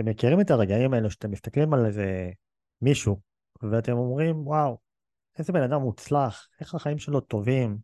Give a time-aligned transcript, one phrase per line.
[0.00, 2.30] אתם מכירים את הרגעים האלו שאתם מסתכלים על איזה
[2.82, 3.20] מישהו,
[3.62, 4.78] ואתם אומרים, וואו,
[5.38, 7.78] איזה בן אדם מוצלח, איך החיים שלו טובים,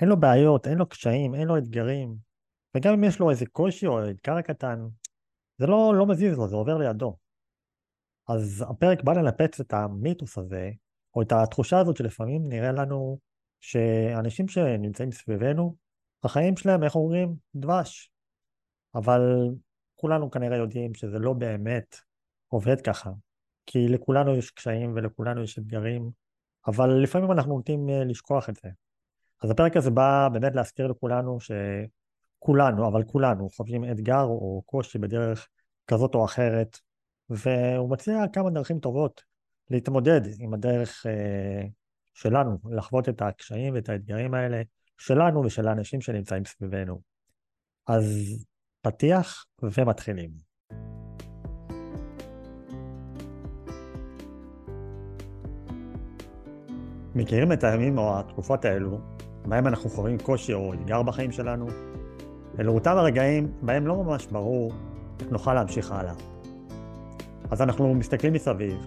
[0.00, 2.16] אין לו בעיות, אין לו קשיים, אין לו אתגרים,
[2.76, 4.86] וגם אם יש לו איזה קושי או אתגר קטן,
[5.58, 7.16] זה לא, לא מזיז לו, זה עובר לידו.
[8.28, 10.70] אז הפרק בא לנפץ את המיתוס הזה,
[11.14, 13.18] או את התחושה הזאת שלפעמים נראה לנו
[13.60, 15.76] שאנשים שנמצאים סביבנו,
[16.24, 17.34] החיים שלהם, איך אומרים?
[17.54, 18.10] דבש.
[18.94, 19.20] אבל
[20.00, 21.96] כולנו כנראה יודעים שזה לא באמת
[22.48, 23.10] עובד ככה.
[23.66, 26.10] כי לכולנו יש קשיים ולכולנו יש אתגרים,
[26.66, 28.68] אבל לפעמים אנחנו נוטים אה, לשכוח את זה.
[29.42, 35.48] אז הפרק הזה בא באמת להזכיר לכולנו שכולנו, אבל כולנו, חווים אתגר או קושי בדרך
[35.86, 36.78] כזאת או אחרת,
[37.30, 39.22] והוא מציע כמה דרכים טובות
[39.70, 41.66] להתמודד עם הדרך אה,
[42.14, 44.62] שלנו, לחוות את הקשיים ואת האתגרים האלה
[44.98, 47.00] שלנו ושל האנשים שנמצאים סביבנו.
[47.86, 48.06] אז
[48.82, 50.30] פתיח ומתחילים.
[57.14, 58.98] מכירים את הימים או התקופות האלו,
[59.46, 61.66] בהם אנחנו חווים קושי או אתגר בחיים שלנו?
[62.60, 64.72] אלו אותם הרגעים בהם לא ממש ברור
[65.20, 66.14] איך נוכל להמשיך הלאה.
[67.50, 68.86] אז אנחנו מסתכלים מסביב,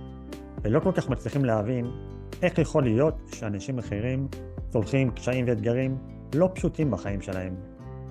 [0.61, 1.85] ולא כל כך מצליחים להבין
[2.41, 4.27] איך יכול להיות שאנשים אחרים
[4.69, 5.97] צולחים קשיים ואתגרים
[6.35, 7.55] לא פשוטים בחיים שלהם,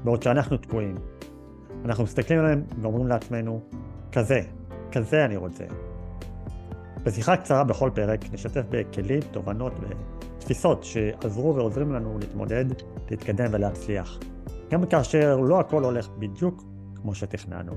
[0.05, 0.95] בעוד שאנחנו תקועים.
[1.85, 3.61] אנחנו מסתכלים עליהם ואומרים לעצמנו,
[4.13, 4.41] כזה,
[4.93, 5.65] כזה אני רוצה.
[7.03, 9.73] בשיחה קצרה בכל פרק נשתף בכלים, תובנות
[10.39, 12.65] ותפיסות שעזרו ועוזרים לנו להתמודד,
[13.11, 14.19] להתקדם ולהצליח.
[14.71, 16.65] גם כאשר לא הכל הולך בדיוק
[17.03, 17.73] כמו שתכננו.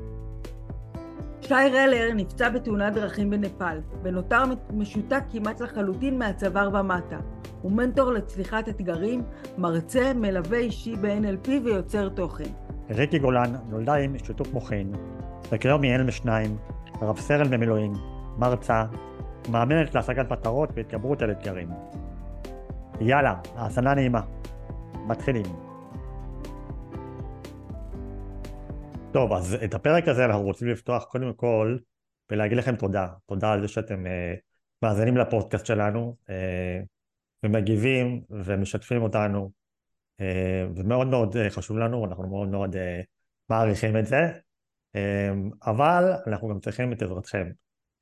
[1.41, 4.43] שי רלר נפצע בתאונת דרכים בנפאל, ונותר
[4.73, 7.17] משותק כמעט לחלוטין מהצוואר ומטה.
[7.61, 9.21] הוא מנטור לצליחת אתגרים,
[9.57, 12.62] מרצה, מלווה אישי ב-NLP ויוצר תוכן.
[12.89, 14.91] ריקי גולן נולדה עם שיתוק מוחין,
[15.51, 16.57] וכיום היא אם לשניים,
[17.01, 17.93] רב סרן במילואים,
[18.37, 18.83] מרצה,
[19.49, 21.69] מאמנת להשגת מטרות והתגברות על אתגרים.
[23.01, 24.21] יאללה, האזנה נעימה.
[25.07, 25.45] מתחילים.
[29.11, 31.77] טוב, אז את הפרק הזה אנחנו רוצים לפתוח קודם כל
[32.31, 33.07] ולהגיד לכם תודה.
[33.25, 34.09] תודה על זה שאתם uh,
[34.83, 36.31] מאזינים לפודקאסט שלנו uh,
[37.43, 39.62] ומגיבים ומשתפים אותנו.
[40.23, 42.79] Uh, זה מאוד uh, חשוב לנו, אנחנו מאוד מאוד uh,
[43.49, 44.31] מעריכים את זה,
[45.65, 47.47] אבל אנחנו גם צריכים את עזרתכם.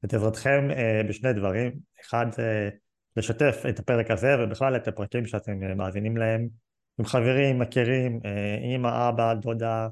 [0.06, 0.68] את עזרתכם
[1.10, 1.72] בשני דברים.
[2.02, 2.70] אחד זה
[3.16, 6.48] לשתף את הפרק הזה ובכלל את הפרקים שאתם מאזינים להם
[7.00, 8.20] עם חברים, מכירים,
[8.76, 9.88] אמא, אבא, דודה,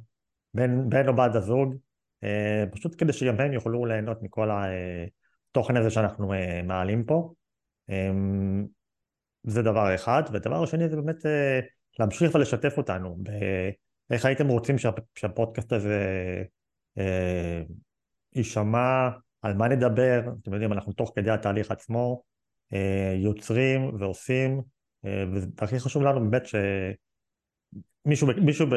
[0.54, 1.76] בן, בן או בת הזוג,
[2.24, 7.34] אה, פשוט כדי שגם הם יוכלו ליהנות מכל התוכן הזה שאנחנו אה, מעלים פה.
[7.90, 8.12] אה,
[9.44, 11.26] זה דבר אחד, ודבר שני זה באמת
[12.00, 13.18] להמשיך ולשתף אותנו
[14.10, 14.76] באיך הייתם רוצים
[15.16, 16.04] שהפודקאסט הזה
[18.36, 19.10] יישמע,
[19.42, 22.24] על מה נדבר, אתם יודעים, אנחנו תוך כדי התהליך עצמו
[23.16, 24.62] יוצרים ועושים,
[25.58, 26.56] והכי חשוב לנו באמת ש...
[28.06, 28.68] מישהו, מישהו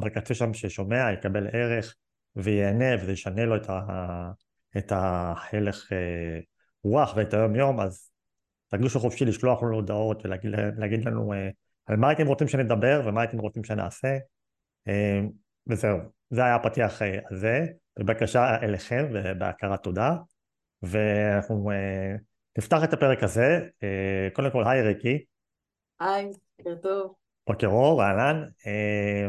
[0.00, 1.96] בקצה שם ששומע יקבל ערך
[2.36, 4.30] וייהנה וזה ישנה לו את, ה,
[4.76, 6.40] את ההלך אה,
[6.84, 8.10] רוח ואת היום יום אז
[8.68, 11.48] תרגישו חופשי לשלוח לנו הודעות ולהגיד לנו אה,
[11.86, 14.16] על מה הייתם רוצים שנדבר ומה הייתם רוצים שנעשה.
[14.88, 15.20] אה,
[15.66, 15.98] וזהו
[16.30, 17.66] זה היה הפתיח הזה.
[17.98, 20.16] בבקשה אליכם ובהכרת תודה.
[20.82, 21.70] ואנחנו
[22.58, 23.68] נפתח את הפרק הזה.
[24.32, 25.24] קודם כל היי ריקי.
[26.00, 27.14] היי, בוקר טוב.
[27.46, 28.44] בוקר אור, אהלן.
[28.66, 29.28] אה,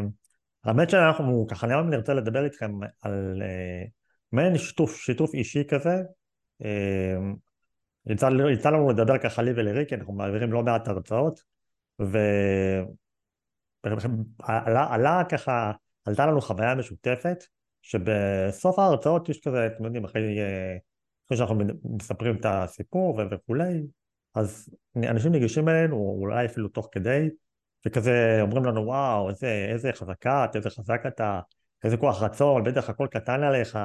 [0.64, 2.72] האמת שאנחנו ככה היום נרצה לדבר איתכם
[3.02, 3.84] על אה,
[4.32, 5.96] מעין שיתוף, שיתוף אישי כזה.
[6.64, 7.16] אה,
[8.06, 11.40] יצא, יצא לנו לדבר ככה לי ולריקי, אנחנו מעבירים לא מעט הרצאות,
[12.00, 12.44] ועלה
[14.94, 15.72] עלה ככה,
[16.06, 17.44] עלתה לנו חוויה משותפת,
[17.82, 20.40] שבסוף ההרצאות יש כזה, אתם יודעים, אחרי,
[21.28, 23.82] אחרי שאנחנו מספרים את הסיפור וכולי,
[24.36, 27.30] אז אנשים ניגשים אלינו, אולי אפילו תוך כדי,
[27.86, 31.40] וכזה אומרים לנו וואו איזה, איזה חזקה איזה חזק אתה,
[31.84, 33.80] איזה כוח רצון, בטח הכל קטן עליך.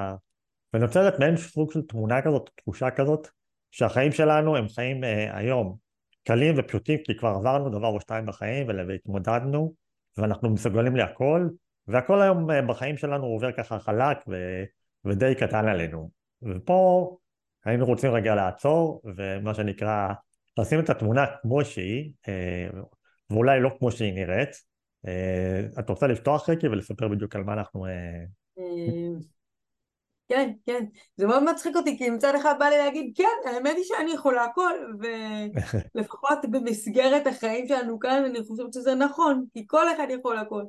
[0.74, 3.28] ונוצרת מעין סוג של תמונה כזאת, תחושה כזאת
[3.70, 5.76] שהחיים שלנו הם חיים אה, היום
[6.28, 9.74] קלים ופשוטים כי כבר עברנו דבר או שתיים בחיים והתמודדנו
[10.16, 11.48] ואנחנו מסוגלים להכל
[11.86, 14.64] והכל היום אה, בחיים שלנו עובר ככה חלק ו,
[15.04, 16.10] ודי קטן עלינו
[16.42, 17.16] ופה
[17.64, 20.08] היינו רוצים רגע לעצור ומה שנקרא
[20.58, 22.68] לשים את התמונה כמו שהיא אה,
[23.30, 24.50] ואולי לא כמו שהיא נראית.
[25.06, 27.86] אה, את רוצה לפתוח ריקי ולספר בדיוק על מה אנחנו...
[30.30, 30.84] אה, אה, כן, כן,
[31.16, 34.44] זה מאוד מצחיק אותי, כי מצד אחד בא לי להגיד, כן, האמת היא שאני יכולה
[34.44, 34.72] הכל,
[35.94, 40.62] ולפחות במסגרת החיים שלנו כאן, אני חושבת שזה נכון, כי כל אחד יכול הכל.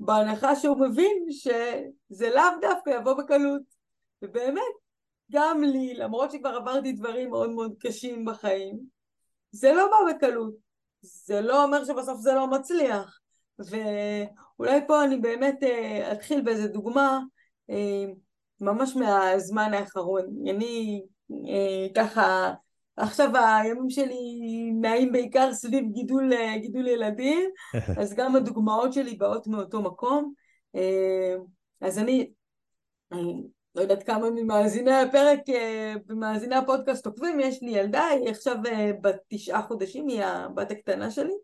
[0.00, 3.62] בהנחה שהוא מבין שזה לאו דווקא יבוא בקלות.
[4.22, 4.62] ובאמת,
[5.32, 8.78] גם לי, למרות שכבר עברתי דברים מאוד מאוד קשים בחיים,
[9.50, 10.54] זה לא בא בקלות.
[11.00, 13.20] זה לא אומר שבסוף זה לא מצליח.
[13.58, 17.18] ואולי פה אני באמת אה, אתחיל באיזה דוגמה אה,
[18.60, 20.24] ממש מהזמן האחרון.
[20.50, 22.52] אני אה, ככה,
[22.96, 27.50] עכשיו הימים שלי נעים בעיקר סביב גידול, גידול ילדים,
[28.00, 30.32] אז גם הדוגמאות שלי באות מאותו מקום.
[31.80, 32.30] אז אני,
[33.12, 33.42] אני
[33.74, 35.40] לא יודעת כמה ממאזיני הפרק,
[36.08, 38.56] ממאזיני הפודקאסט עוקבים, יש לי ילדה, היא עכשיו
[39.00, 41.34] בת תשעה חודשים, היא הבת הקטנה שלי.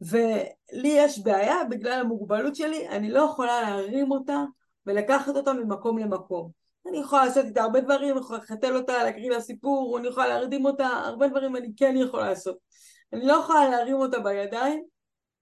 [0.00, 4.44] ולי יש בעיה בגלל המוגבלות שלי, אני לא יכולה להרים אותה
[4.88, 6.50] ולקחת אותה ממקום למקום.
[6.88, 10.28] אני יכולה לעשות איתה הרבה דברים, אני יכולה לחתל אותה, להקריא לה סיפור, אני יכולה
[10.28, 12.56] להרדים אותה, הרבה דברים אני כן יכולה לעשות.
[13.12, 14.84] אני לא יכולה להרים אותה בידיים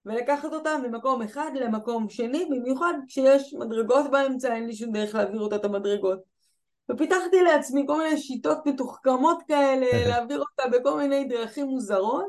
[0.05, 5.41] ולקחת אותה ממקום אחד למקום שני, במיוחד כשיש מדרגות באמצע, אין לי שום דרך להעביר
[5.41, 6.19] אותה את המדרגות.
[6.91, 12.25] ופיתחתי לעצמי כל מיני שיטות מתוחכמות כאלה, להעביר אותה בכל מיני דרכים מוזרות.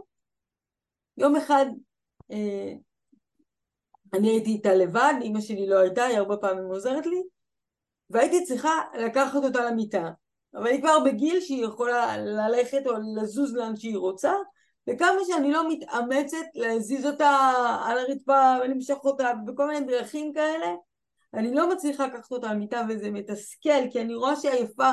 [1.17, 1.67] יום אחד
[2.31, 2.73] אה,
[4.15, 7.23] אני הייתי איתה לבד, אימא שלי לא הייתה, היא הרבה פעמים עוזרת לי,
[8.11, 10.11] והייתי צריכה לקחת אותה למיטה.
[10.55, 14.33] אבל היא כבר בגיל שהיא יכולה ללכת או לזוז לאן שהיא רוצה,
[14.89, 17.53] וכמה שאני לא מתאמצת להזיז אותה
[17.85, 20.67] על הרצפה ולמשוך אותה בכל מיני דרכים כאלה,
[21.35, 24.91] אני לא מצליחה לקחת אותה למיטה וזה מתסכל, כי אני רואה שהיא עייפה,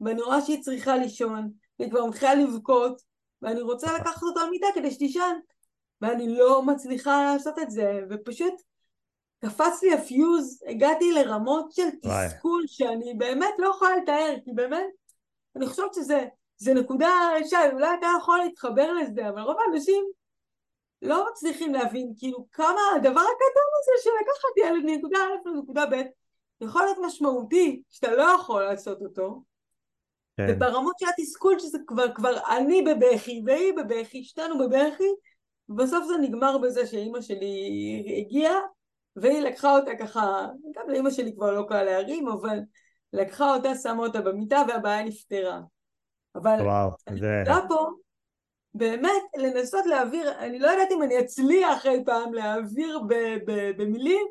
[0.00, 3.02] ואני רואה שהיא צריכה לישון, והיא כבר מתחילה לבכות,
[3.42, 5.36] ואני רוצה לקחת אותה למיטה כדי שתישן.
[6.04, 8.54] ואני לא מצליחה לעשות את זה, ופשוט
[9.44, 14.86] קפץ לי הפיוז, הגעתי לרמות של תסכול שאני באמת לא יכולה לתאר, כי באמת,
[15.56, 16.24] אני חושבת שזה
[16.56, 17.10] זה נקודה,
[17.44, 20.04] שי, אולי אתה יכול להתחבר לזה, אבל רוב האנשים
[21.02, 26.02] לא מצליחים להבין כאילו כמה הדבר הקטן הזה של לקחת ילד מנקודה א' לנקודה ב'
[26.60, 29.42] יכול להיות משמעותי, שאתה לא יכול לעשות אותו,
[30.36, 30.46] כן.
[30.48, 35.08] וברמות של התסכול שזה כבר, כבר אני בבכי והיא בבכי, שתינו בבכי,
[35.68, 38.60] ובסוף זה נגמר בזה שאימא שלי הגיעה
[39.16, 42.58] והיא לקחה אותה ככה, גם לאימא שלי כבר לא קל להרים, אבל
[43.12, 45.60] לקחה אותה, שמה אותה במיטה והבעיה נפתרה.
[46.34, 47.42] אבל וואו, אני זה...
[47.68, 47.86] פה
[48.74, 54.26] באמת לנסות להעביר, אני לא יודעת אם אני אצליח אי פעם להעביר ב- ב- במילים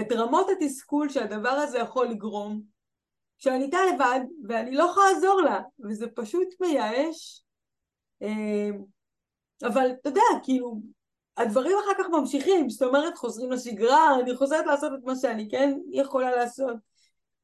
[0.00, 2.62] את רמות התסכול שהדבר הזה יכול לגרום,
[3.38, 7.42] כשאני איתה לבד ואני לא יכולה לעזור לה, וזה פשוט מייאש.
[9.62, 10.80] אבל אתה יודע, כאילו,
[11.36, 15.78] הדברים אחר כך ממשיכים, זאת אומרת חוזרים לשגרה, אני חוזרת לעשות את מה שאני כן
[15.90, 16.76] יכולה לעשות.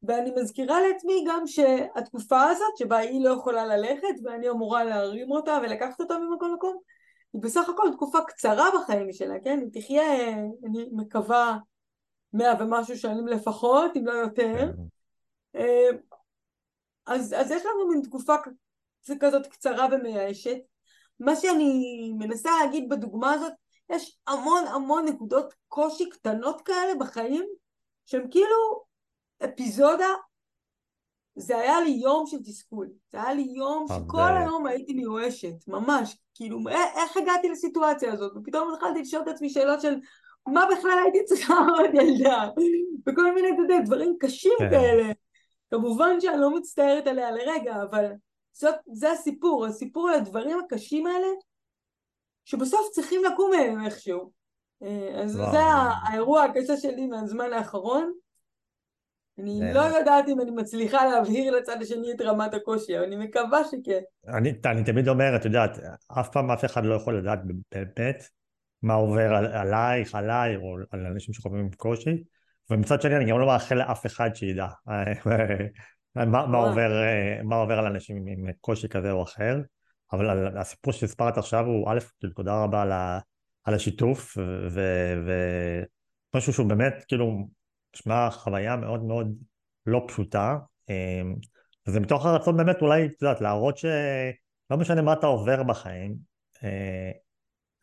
[0.03, 5.59] ואני מזכירה לעצמי גם שהתקופה הזאת שבה היא לא יכולה ללכת ואני אמורה להרים אותה
[5.63, 6.79] ולקחת אותה ממקום למקום,
[7.33, 9.61] היא בסך הכל תקופה קצרה בחיים שלה, כן?
[9.61, 10.29] היא תחיה,
[10.65, 11.59] אני מקווה,
[12.33, 14.55] מאה ומשהו שנים לפחות, אם לא יותר.
[14.59, 14.73] כן.
[15.57, 15.91] אה,
[17.07, 18.35] אז, אז יש לנו מין תקופה
[19.21, 20.59] כזאת קצרה ומייאשת,
[21.21, 23.53] מה שאני מנסה להגיד בדוגמה הזאת,
[23.91, 27.45] יש המון המון נקודות קושי קטנות כאלה בחיים,
[28.07, 28.85] שהם כאילו
[29.45, 30.09] אפיזודה,
[31.35, 36.17] זה היה לי יום של תסכול, זה היה לי יום שכל היום הייתי מיואשת, ממש,
[36.35, 39.95] כאילו, איך הגעתי לסיטואציה הזאת, ופתאום התחלתי לשאול את עצמי שאלות של
[40.47, 42.49] מה בכלל הייתי צריכה עוד ילדה,
[43.09, 44.71] וכל מיני, אתה יודע, דברים קשים כן.
[44.71, 45.13] כאלה.
[45.71, 48.13] כמובן שאני לא מצטערת עליה לרגע, אבל
[48.53, 51.27] זאת, זה הסיפור, הסיפור על הדברים הקשים האלה,
[52.45, 54.33] שבסוף צריכים לקום מהם איכשהו.
[54.83, 55.53] אה, אז וואו.
[55.53, 58.13] זה האירוע הקשה שלי מהזמן האחרון.
[59.39, 59.73] אני זה...
[59.75, 64.01] לא יודעת אם אני מצליחה להבהיר לצד השני את רמת הקושי, אבל אני מקווה שכן.
[64.29, 65.79] אני, אני תמיד אומר, את יודעת,
[66.21, 67.41] אף פעם אף אחד לא יכול לדעת
[67.73, 68.25] באמת
[68.83, 72.23] מה עובר על, עלייך, עליי, או על אנשים שחווים קושי,
[72.71, 74.67] ומצד שני אני גם לא מאחל לאף אחד שידע.
[76.15, 79.61] מה, מה, עובר, אה, מה עובר על אנשים עם קושי כזה או אחר,
[80.13, 81.99] אבל הסיפור שהספרת עכשיו הוא א',
[82.35, 83.19] תודה רבה על, ה,
[83.65, 84.39] על השיתוף,
[86.33, 87.49] ומשהו שהוא באמת כאילו
[87.97, 89.35] נשמע חוויה מאוד מאוד
[89.87, 90.59] לא פשוטה,
[90.91, 91.23] אה,
[91.87, 96.15] וזה מתוך הרצון באמת אולי, את יודעת, להראות שלא משנה מה אתה עובר בחיים,
[96.65, 97.11] אה,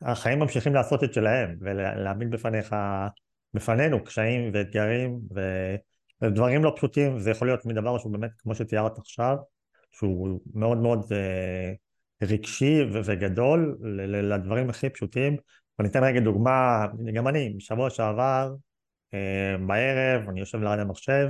[0.02, 2.76] החיים ממשיכים לעשות את שלהם, ולהעמיד בפניך,
[3.54, 5.40] בפנינו קשיים ואתגרים, ו...
[6.24, 9.38] דברים לא פשוטים, זה יכול להיות מדבר שהוא באמת, כמו שתיארת עכשיו,
[9.92, 11.74] שהוא מאוד מאוד אה,
[12.22, 15.38] רגשי ו- וגדול לדברים הכי פשוטים.
[15.80, 18.56] ואני אתן רגע דוגמה, גם אני, בשבוע שעבר,
[19.14, 21.30] אה, בערב, אני יושב ליד המחשב,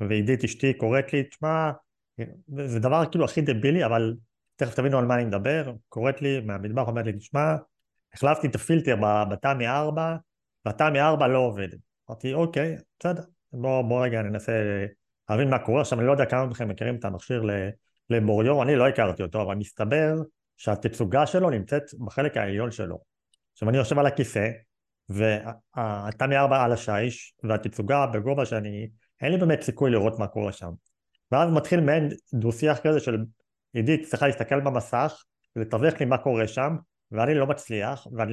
[0.00, 1.70] ועידית אשתי קוראת לי, תשמע,
[2.66, 4.14] זה דבר כאילו הכי דבילי, אבל
[4.56, 7.54] תכף תבינו על מה אני מדבר, קוראת לי מהמטבח, אומרת לי, תשמע,
[8.14, 8.96] החלפתי את הפילטר
[9.30, 10.16] בתמי 4,
[10.64, 11.68] והתמי 4 לא עובד.
[12.10, 13.22] אמרתי, אוקיי, בסדר.
[13.52, 14.52] בוא, בוא רגע ננסה
[15.30, 15.80] להבין מה קורה.
[15.80, 17.44] עכשיו, אני לא יודע כמה מכם מכירים את המכשיר
[18.10, 20.14] לבוריו, אני לא הכרתי אותו, אבל מסתבר
[20.56, 22.98] שהתצוגה שלו נמצאת בחלק העליון שלו.
[23.52, 24.50] עכשיו, אני יושב על הכיסא,
[25.08, 28.88] והתמי ארבע על השיש, והתצוגה בגובה שאני,
[29.20, 30.70] אין לי באמת סיכוי לראות מה קורה שם.
[31.32, 33.24] ואז מתחיל מעין דו-שיח כזה של
[33.72, 35.22] עידית צריכה להסתכל במסך
[35.56, 36.76] ולתווך לי מה קורה שם,
[37.12, 38.32] ואני לא מצליח, ואני...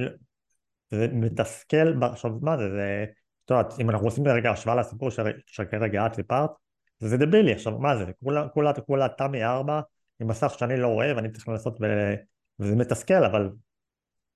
[0.90, 3.04] זה מתסכל, עכשיו מה זה, זה,
[3.46, 5.08] את יודעת, אם אנחנו עושים רגע השוואה לסיפור
[5.46, 6.50] שכרגע את סיפרת,
[6.98, 9.80] זה דבילי, עכשיו מה זה, כולה, כולה, כולה תמי ארבע
[10.20, 11.84] עם מסך שאני לא רואה ואני צריך לנסות ו...
[12.58, 13.50] וזה מתסכל, אבל,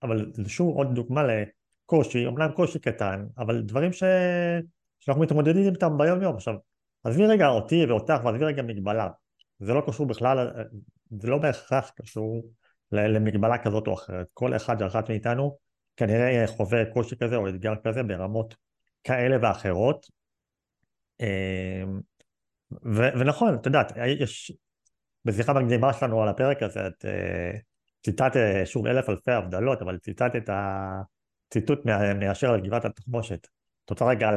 [0.02, 4.02] אבל שוב עוד דוגמה לקושי, אומנם קושי קטן, אבל דברים ש...
[5.00, 6.34] שאנחנו מתמודדים איתם ביום יום.
[6.34, 6.54] עכשיו,
[7.04, 9.08] עזבי רגע אותי ואותך ועזבי רגע מגבלה,
[9.58, 10.50] זה לא קשור בכלל,
[11.20, 12.42] זה לא בהכרח קשור
[12.92, 14.26] למגבלה כזאת או אחרת.
[14.34, 15.56] כל אחד ואחת מאיתנו
[15.96, 18.54] כנראה חווה קושי כזה או אתגר כזה ברמות
[19.04, 20.06] כאלה ואחרות.
[21.20, 22.00] אמ,
[22.72, 24.52] ו- ונכון, את יודעת, יש
[25.24, 27.58] בשיחה מקדימה שלנו על הפרק הזה, את uh,
[28.04, 31.78] ציטטת שוב אלף אלפי הבדלות, אבל ציטטת את הציטוט
[32.20, 33.48] מאשר על גבעת התחמושת.
[33.84, 34.30] את רוצה רגע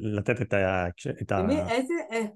[0.00, 0.86] לתת את ה...
[1.22, 1.40] את ה...
[1.68, 1.94] איזה?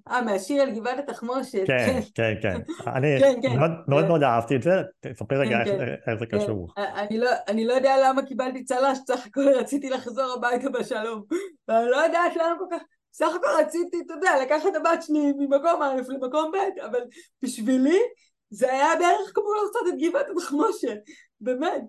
[0.08, 1.62] אה, מהשיר על גבעת התחמושת.
[1.66, 2.60] כן, כן, כן.
[2.96, 3.58] אני כן, כן.
[3.88, 5.58] מאוד מאוד אהבתי את זה, תספרי רגע
[6.06, 6.68] איך זה קשור.
[6.78, 11.22] אה, לא, אני לא יודע למה קיבלתי צל"ש, סך הכל רציתי לחזור הביתה בשלום.
[11.68, 12.82] ואני לא יודעת למה כל כך...
[13.12, 17.00] סך הכל רציתי, אתה יודע, לקחת את הבת שלי ממקום א' למקום ב', אבל
[17.42, 18.00] בשבילי
[18.50, 20.98] זה היה בערך כמו לעשות את גבעת התחמושת,
[21.40, 21.82] באמת.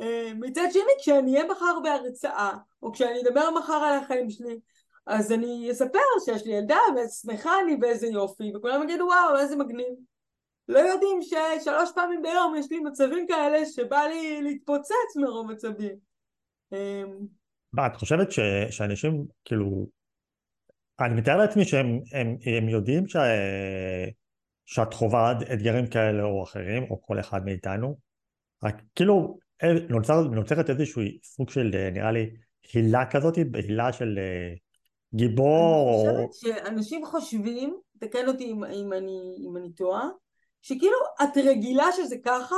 [0.00, 4.60] אה, מצד שני, כשאני אהיה מחר בהרצאה, או כשאני אדבר מחר על החיים שלי,
[5.06, 9.56] אז אני אספר שיש לי ילדה, ואיזה שמחה אני ואיזה יופי, וכולם יגידו וואו, איזה
[9.56, 9.94] מגניב.
[10.68, 15.96] לא יודעים ששלוש פעמים ביום יש לי מצבים כאלה שבא לי להתפוצץ מרוב מצבים.
[17.78, 19.86] אה, מה, את חושבת ש, שאנשים, כאילו,
[21.00, 23.16] אני מתאר לעצמי שהם הם, הם יודעים ש,
[24.66, 27.98] שאת חווה אתגרים כאלה או אחרים, או כל אחד מאיתנו,
[28.64, 29.38] רק כאילו
[29.88, 32.30] נוצר, נוצרת איזשהו סוג של, נראה לי,
[32.74, 34.54] הילה כזאת, הילה של אה,
[35.14, 36.06] גיבור.
[36.08, 40.08] אני חושבת שאנשים חושבים, תקן אותי אם, אם, אני, אם אני טועה,
[40.62, 42.56] שכאילו את רגילה שזה ככה,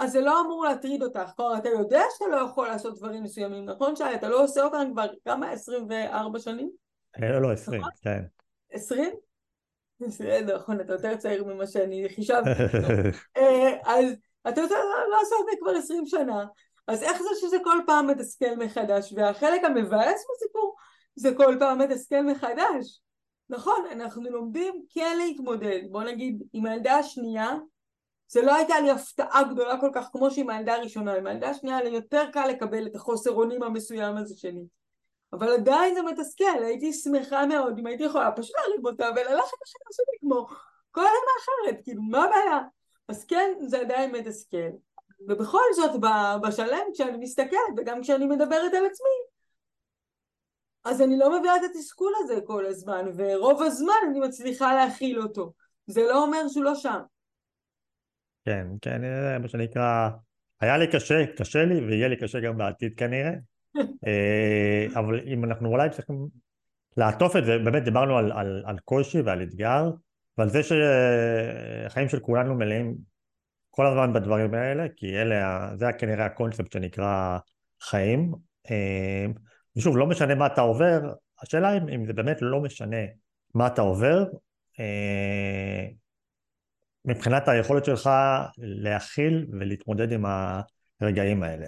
[0.00, 1.30] אז זה לא אמור להטריד אותך.
[1.36, 4.14] כלומר, אתה יודע שאתה לא יכול לעשות דברים מסוימים, נכון שי?
[4.14, 5.50] אתה לא עושה אותם כבר כמה?
[5.50, 6.70] 24 שנים?
[7.22, 7.92] אה, לא, לא, 20, נכון?
[8.02, 8.22] כן.
[8.72, 9.10] 20?
[10.54, 12.50] נכון, אתה יותר צעיר ממה שאני חישבתי.
[13.36, 14.04] אה, אז
[14.48, 14.76] אתה יודע,
[15.10, 16.44] לא עושה את זה כבר 20 שנה,
[16.86, 19.12] אז איך זה שזה כל פעם מתסכל מחדש?
[19.16, 20.76] והחלק המבאס בסיפור
[21.14, 23.00] זה כל פעם מתסכל מחדש.
[23.48, 25.80] נכון, אנחנו לומדים כן להתמודד.
[25.90, 27.54] בוא נגיד, עם הילדה השנייה,
[28.30, 31.14] זה לא הייתה לי הפתעה גדולה כל כך כמו שעם הילדה הראשונה.
[31.14, 34.64] עם הילדה השנייה היה לי יותר קל לקבל את החוסר אונים המסוים הזה שלי.
[35.32, 39.32] אבל עדיין זה מתסכל, הייתי שמחה מאוד אם הייתי יכולה פשוט להרים אותה וללכת
[39.62, 40.46] לחיים שלי כמו
[40.90, 42.60] כל אדם אחרת, כאילו מה הבעיה?
[43.08, 44.70] אז כן, זה עדיין מתסכל.
[45.28, 46.00] ובכל זאת,
[46.42, 49.16] בשלם, כשאני מסתכלת, וגם כשאני מדברת על עצמי,
[50.84, 55.52] אז אני לא מביאה את התסכול הזה כל הזמן, ורוב הזמן אני מצליחה להכיל אותו.
[55.86, 57.00] זה לא אומר שהוא לא שם.
[58.44, 60.10] כן, כן, זה מה שנקרא,
[60.60, 63.32] היה לי קשה, קשה לי, ויהיה לי קשה גם בעתיד כנראה.
[64.06, 66.26] אה, אבל אם אנחנו אולי צריכים
[66.96, 69.90] לעטוף את זה, באמת דיברנו על, על, על קושי ועל אתגר,
[70.38, 72.94] ועל זה שהחיים של כולנו מלאים
[73.70, 77.38] כל הזמן בדברים האלה, כי אלה, זה כנראה הקונספט שנקרא
[77.82, 78.34] חיים.
[78.70, 79.26] אה,
[79.76, 81.00] ושוב, לא משנה מה אתה עובר,
[81.42, 82.96] השאלה אם, אם זה באמת לא משנה
[83.54, 84.24] מה אתה עובר,
[84.80, 85.86] אה,
[87.04, 88.10] מבחינת היכולת שלך
[88.58, 90.24] להכיל ולהתמודד עם
[91.00, 91.66] הרגעים האלה.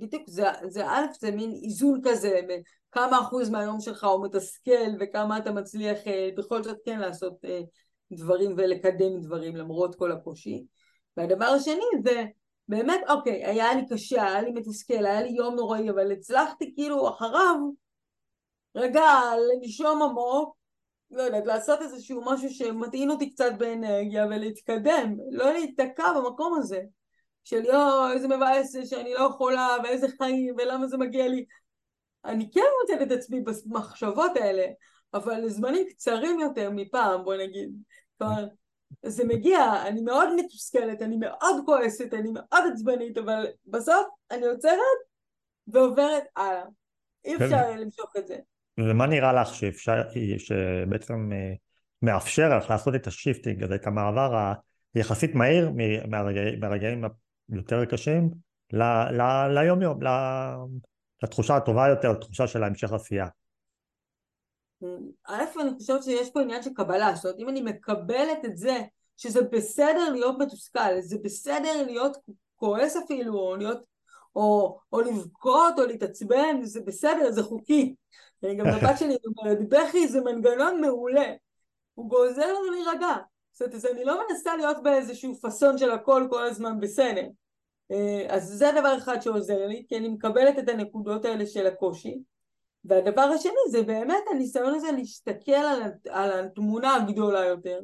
[0.00, 2.40] בדיוק, זה, זה א', זה מין איזון כזה,
[2.92, 7.60] כמה אחוז מהיום שלך הוא מתסכל וכמה אתה מצליח אה, בכל זאת כן לעשות אה,
[8.12, 10.64] דברים ולקדם דברים למרות כל הקושי.
[11.16, 12.24] והדבר השני זה
[12.68, 17.08] באמת, אוקיי, היה לי קשה, היה לי מתסכל, היה לי יום נוראי, אבל הצלחתי כאילו
[17.08, 17.56] אחריו
[18.74, 19.04] רגע
[19.48, 20.56] לנשום עמוק,
[21.10, 26.80] לא יודעת, לעשות איזשהו משהו שמטעין אותי קצת באנרגיה ולהתקדם, לא להיתקע במקום הזה.
[27.44, 31.44] של יואו, איזה מבאס שאני לא יכולה, ואיזה חיים, ולמה זה מגיע לי.
[32.24, 34.66] אני כן מוצאת את עצמי במחשבות האלה,
[35.14, 37.70] אבל לזמנים קצרים יותר מפעם, בוא נגיד.
[38.18, 38.46] כלומר,
[39.02, 44.98] זה מגיע, אני מאוד מתוסכלת, אני מאוד כועסת, אני מאוד עצבנית, אבל בסוף אני עוצרת
[45.66, 46.64] ועוברת הלאה.
[47.24, 48.36] אי אפשר למשוך את זה.
[48.78, 50.02] ומה נראה לך שאפשר,
[50.38, 51.52] שבעצם אה,
[52.02, 54.52] מאפשר לך לעשות את ה shifting הזה, את המעבר
[54.94, 55.70] היחסית מהיר
[56.60, 57.04] מהרגעים
[57.48, 58.30] יותר קשים
[58.72, 60.08] ל, ל, ליום יום, ל,
[61.22, 63.26] לתחושה הטובה יותר, לתחושה של ההמשך עשייה.
[65.26, 68.78] א', אני חושבת שיש פה עניין של קבלה, זאת אומרת, אם אני מקבלת את זה,
[69.16, 72.16] שזה בסדר להיות מתוסכל, זה בסדר להיות
[72.56, 73.78] כועס אפילו, או להיות,
[74.38, 77.94] או, או לבכות, או להתעצבן, זה בסדר, זה חוקי.
[78.58, 81.32] גם לבת שלי אומרת, בכי זה מנגנון מעולה,
[81.94, 83.16] הוא גוזר לנו להירגע.
[83.52, 87.26] זאת אומרת, אני לא מנסה להיות באיזשהו פאסון של הכל כל הזמן בסדר.
[87.90, 92.18] אה, אז זה דבר אחד שעוזר לי, כי אני מקבלת את הנקודות האלה של הקושי.
[92.84, 97.80] והדבר השני זה באמת הניסיון הזה להסתכל על, על התמונה הגדולה יותר,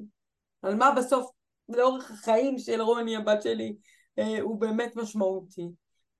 [0.62, 1.30] על מה בסוף
[1.68, 3.76] לאורך החיים של רוני הבת שלי
[4.18, 5.68] אה, הוא באמת משמעותי.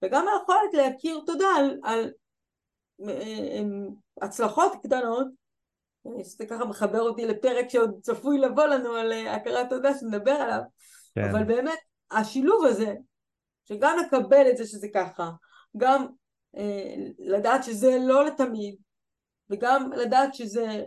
[0.02, 2.10] וגם היכולת להכיר תודה על, על
[3.08, 3.62] אה, אה,
[4.22, 5.26] הצלחות קטנות,
[6.22, 10.60] שזה ככה מחבר אותי לפרק שעוד צפוי לבוא לנו על אה, הכרת תודה שנדבר עליו,
[11.14, 11.30] כן.
[11.30, 11.78] אבל באמת
[12.10, 12.94] השילוב הזה,
[13.64, 15.30] שגם לקבל את זה שזה ככה,
[15.76, 16.06] גם
[16.56, 18.76] אה, לדעת שזה לא לתמיד,
[19.50, 20.82] וגם לדעת שזה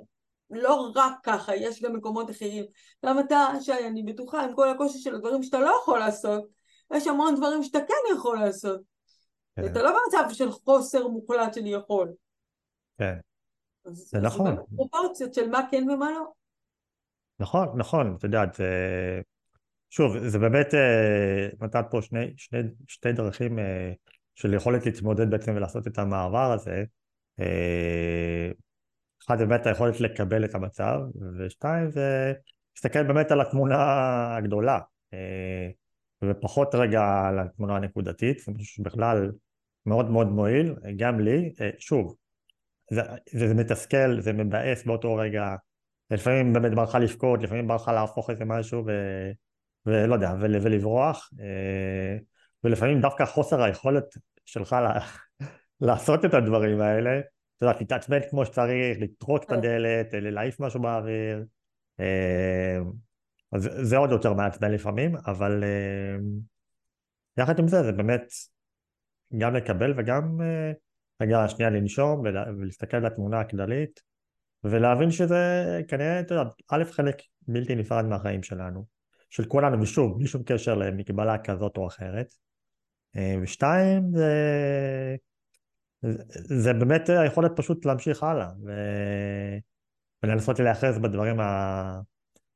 [0.50, 2.66] לא רק ככה, יש גם מקומות אחרים.
[3.06, 6.44] גם אתה, שי, אני בטוחה, עם כל הקושי של הדברים שאתה לא יכול לעשות,
[6.94, 8.82] יש המון דברים שאתה כן יכול לעשות.
[9.58, 9.72] כן.
[9.72, 12.14] אתה לא במצב של חוסר מוחלט של יכול.
[12.98, 13.18] כן.
[13.84, 14.56] זה נכון.
[14.56, 16.32] זה פרופורציות של מה כן ומה לא.
[17.40, 18.68] נכון, נכון, את יודעת, זה...
[19.90, 23.92] שוב, זה באמת אה, נתת פה שני, שני, שתי דרכים אה,
[24.36, 26.84] של יכולת להתמודד בעצם ולעשות את המעבר הזה.
[27.40, 28.52] אה,
[29.26, 31.00] אחד זה באמת היכולת לקבל את המצב,
[31.38, 32.34] ושתיים זה
[32.76, 33.78] להסתכל באמת על התמונה
[34.38, 34.80] הגדולה,
[36.24, 39.32] ופחות רגע על התמונה הנקודתית, זה משהו שבכלל
[39.88, 42.16] מאוד מאוד מועיל, גם לי, אה, שוב,
[42.92, 43.02] זה,
[43.32, 45.56] זה, זה מתסכל, זה מבאס באותו רגע,
[46.12, 48.92] לפעמים באמת בא לך לבכות, לפעמים בא לך להפוך איזה משהו ו,
[49.86, 51.30] ולא יודע, ול, ולברוח,
[52.64, 54.04] ולפעמים דווקא חוסר היכולת
[54.46, 55.00] שלך לה,
[55.88, 59.56] לעשות את הדברים האלה, אתה יודע, להתעצבן כמו שצריך, לטרוק את כן.
[59.56, 61.46] הדלת, להעיף משהו באוויר,
[62.00, 62.78] אה,
[63.52, 66.18] אז זה עוד יותר מעצבן לפעמים, אבל אה,
[67.38, 68.24] יחד עם זה, זה באמת
[69.38, 70.72] גם לקבל וגם אה,
[71.22, 74.02] רגע שנייה לנשום ולהסתכל על התמונה הכללית
[74.64, 75.36] ולהבין שזה
[75.88, 77.16] כנראה, אתה יודע, א', חלק
[77.48, 78.86] בלתי נפרד מהחיים שלנו,
[79.30, 82.28] של כולנו, ושוב, בלי שום קשר למגבלה כזאת או אחרת.
[83.42, 85.16] ושתיים, זה,
[86.34, 88.72] זה באמת היכולת פשוט להמשיך הלאה ו...
[90.24, 91.38] ולנסות להיאחז בדברים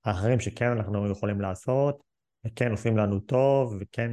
[0.06, 2.04] האחרים שכן אנחנו יכולים לעשות,
[2.46, 4.12] וכן עושים לנו טוב, וכן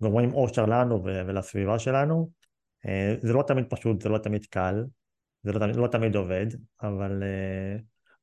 [0.00, 2.30] גורמים אושר לנו ולסביבה שלנו.
[3.22, 4.84] זה לא תמיד פשוט, זה לא תמיד קל,
[5.42, 6.46] זה לא תמיד, לא תמיד עובד,
[6.82, 7.22] אבל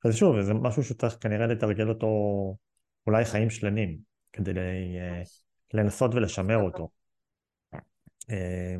[0.06, 2.08] אז שוב, זה משהו שצריך כנראה לתרגל אותו
[3.08, 3.98] אולי חיים שלמים,
[4.34, 4.52] כדי
[5.74, 6.90] לנסות ולשמר אותו.
[8.30, 8.76] אה,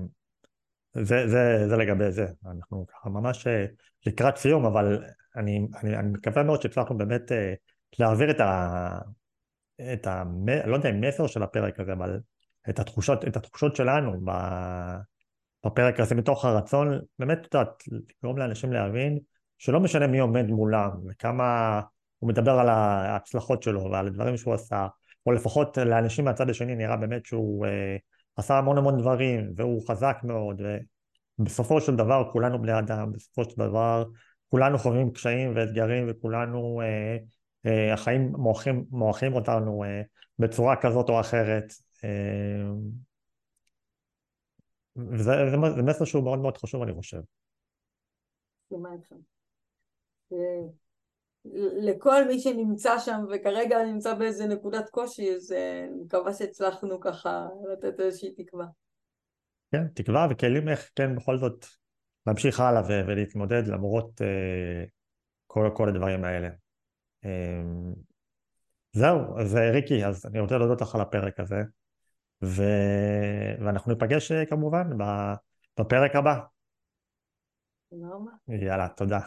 [0.94, 3.66] זה, זה, זה לגבי זה, אנחנו ככה ממש אה,
[4.06, 7.54] לקראת סיום, אבל אני, אני, אני מקווה מאוד שהצלחנו באמת אה,
[8.00, 9.00] להעביר את ה...
[9.94, 10.24] את ה...
[10.66, 12.20] לא יודע אם מסר של הפרק הזה, אבל
[12.70, 14.20] את התחושות, את התחושות שלנו
[15.66, 17.84] בפרק הזה, מתוך הרצון, באמת, את יודעת,
[18.22, 19.20] לגרום לאנשים להבין
[19.58, 21.82] שלא משנה מי עומד מולם, וכמה
[22.20, 24.88] הוא מדבר על ההצלחות שלו ועל הדברים שהוא עשה,
[25.26, 27.66] או לפחות לאנשים מהצד השני נראה באמת שהוא
[28.36, 30.62] עשה המון המון דברים, והוא חזק מאוד,
[31.40, 34.04] ובסופו של דבר כולנו בני אדם, בסופו של דבר
[34.50, 37.18] כולנו חווים קשיים ואתגרים, וכולנו, אה,
[37.66, 40.02] אה, החיים מועכים, מועכים אותנו אה,
[40.40, 41.74] בצורה כזאת או אחרת.
[42.04, 42.70] אה,
[44.96, 47.22] וזה זה, זה מסר שהוא מאוד מאוד חשוב, אני חושב.
[51.82, 57.48] לכל מי שנמצא שם וכרגע נמצא באיזה נקודת קושי, אז אה, אני מקווה שהצלחנו ככה
[57.74, 58.66] לתת איזושהי תקווה.
[59.72, 61.66] כן, תקווה וכלים איך כן בכל זאת
[62.28, 64.90] להמשיך הלאה ו- ולהתמודד למרות uh,
[65.48, 66.50] כל, כל הדברים האלה.
[67.26, 68.00] Um,
[68.94, 71.56] זהו, אז ריקי, אז אני רוצה להודות לך על הפרק הזה,
[72.44, 74.98] ו- ואנחנו ניפגש כמובן
[75.80, 76.40] בפרק הבא.
[78.48, 79.20] יאללה, תודה.